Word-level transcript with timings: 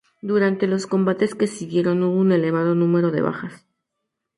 Durante 0.23 0.65
los 0.65 0.87
combates 0.87 1.35
que 1.35 1.45
siguieron 1.45 2.01
hubo 2.01 2.17
un 2.17 2.31
elevado 2.31 2.73
número 2.73 3.11
de 3.11 3.21
bajas. 3.21 3.67